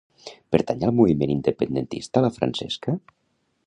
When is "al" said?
0.87-0.93